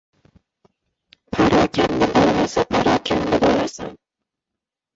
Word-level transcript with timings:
Pora 1.35 1.59
kanda 1.75 2.05
bo‘lmasa, 2.15 2.65
parokanda 2.73 3.43
bo‘lasan 3.47 3.95